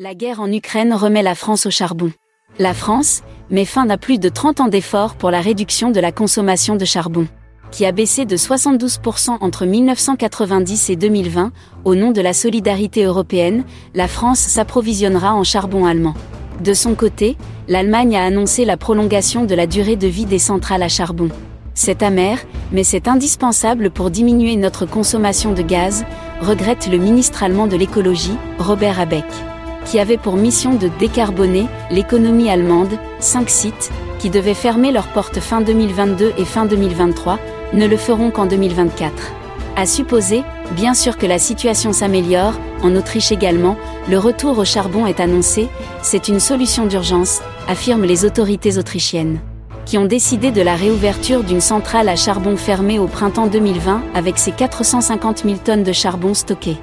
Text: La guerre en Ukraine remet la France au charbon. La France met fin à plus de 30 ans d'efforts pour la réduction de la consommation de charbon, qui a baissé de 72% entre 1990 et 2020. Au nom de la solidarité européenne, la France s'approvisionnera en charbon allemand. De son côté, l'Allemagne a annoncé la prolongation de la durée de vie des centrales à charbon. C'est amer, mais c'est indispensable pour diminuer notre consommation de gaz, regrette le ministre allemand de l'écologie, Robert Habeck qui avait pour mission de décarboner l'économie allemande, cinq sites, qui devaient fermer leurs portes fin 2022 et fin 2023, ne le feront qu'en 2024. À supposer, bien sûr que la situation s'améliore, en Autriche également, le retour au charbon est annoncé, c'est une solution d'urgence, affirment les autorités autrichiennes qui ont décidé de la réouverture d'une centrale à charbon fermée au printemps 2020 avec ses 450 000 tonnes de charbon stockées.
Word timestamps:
La 0.00 0.14
guerre 0.14 0.38
en 0.38 0.52
Ukraine 0.52 0.94
remet 0.94 1.24
la 1.24 1.34
France 1.34 1.66
au 1.66 1.70
charbon. 1.70 2.12
La 2.60 2.72
France 2.72 3.22
met 3.50 3.64
fin 3.64 3.90
à 3.90 3.98
plus 3.98 4.20
de 4.20 4.28
30 4.28 4.60
ans 4.60 4.68
d'efforts 4.68 5.16
pour 5.16 5.32
la 5.32 5.40
réduction 5.40 5.90
de 5.90 5.98
la 5.98 6.12
consommation 6.12 6.76
de 6.76 6.84
charbon, 6.84 7.26
qui 7.72 7.84
a 7.84 7.90
baissé 7.90 8.24
de 8.24 8.36
72% 8.36 9.38
entre 9.40 9.66
1990 9.66 10.90
et 10.90 10.94
2020. 10.94 11.50
Au 11.84 11.96
nom 11.96 12.12
de 12.12 12.20
la 12.20 12.32
solidarité 12.32 13.02
européenne, 13.02 13.64
la 13.92 14.06
France 14.06 14.38
s'approvisionnera 14.38 15.34
en 15.34 15.42
charbon 15.42 15.84
allemand. 15.84 16.14
De 16.62 16.74
son 16.74 16.94
côté, 16.94 17.36
l'Allemagne 17.66 18.16
a 18.16 18.22
annoncé 18.22 18.64
la 18.64 18.76
prolongation 18.76 19.46
de 19.46 19.54
la 19.56 19.66
durée 19.66 19.96
de 19.96 20.06
vie 20.06 20.26
des 20.26 20.38
centrales 20.38 20.84
à 20.84 20.88
charbon. 20.88 21.28
C'est 21.74 22.04
amer, 22.04 22.38
mais 22.70 22.84
c'est 22.84 23.08
indispensable 23.08 23.90
pour 23.90 24.12
diminuer 24.12 24.54
notre 24.54 24.86
consommation 24.86 25.54
de 25.54 25.62
gaz, 25.62 26.04
regrette 26.40 26.86
le 26.86 26.98
ministre 26.98 27.42
allemand 27.42 27.66
de 27.66 27.76
l'écologie, 27.76 28.38
Robert 28.60 29.00
Habeck 29.00 29.24
qui 29.88 29.98
avait 29.98 30.18
pour 30.18 30.36
mission 30.36 30.74
de 30.74 30.88
décarboner 30.98 31.66
l'économie 31.90 32.50
allemande, 32.50 32.92
cinq 33.20 33.48
sites, 33.48 33.90
qui 34.18 34.28
devaient 34.28 34.54
fermer 34.54 34.92
leurs 34.92 35.08
portes 35.08 35.40
fin 35.40 35.60
2022 35.60 36.34
et 36.36 36.44
fin 36.44 36.66
2023, 36.66 37.38
ne 37.72 37.86
le 37.86 37.96
feront 37.96 38.30
qu'en 38.30 38.46
2024. 38.46 39.32
À 39.76 39.86
supposer, 39.86 40.42
bien 40.72 40.92
sûr 40.92 41.16
que 41.16 41.26
la 41.26 41.38
situation 41.38 41.92
s'améliore, 41.92 42.54
en 42.82 42.94
Autriche 42.96 43.32
également, 43.32 43.76
le 44.10 44.18
retour 44.18 44.58
au 44.58 44.64
charbon 44.64 45.06
est 45.06 45.20
annoncé, 45.20 45.68
c'est 46.02 46.28
une 46.28 46.40
solution 46.40 46.86
d'urgence, 46.86 47.40
affirment 47.68 48.04
les 48.04 48.24
autorités 48.24 48.76
autrichiennes 48.78 49.38
qui 49.86 49.96
ont 49.96 50.04
décidé 50.04 50.50
de 50.50 50.60
la 50.60 50.76
réouverture 50.76 51.42
d'une 51.42 51.62
centrale 51.62 52.10
à 52.10 52.16
charbon 52.16 52.58
fermée 52.58 52.98
au 52.98 53.06
printemps 53.06 53.46
2020 53.46 54.02
avec 54.14 54.36
ses 54.36 54.52
450 54.52 55.44
000 55.44 55.56
tonnes 55.64 55.82
de 55.82 55.92
charbon 55.92 56.34
stockées. 56.34 56.76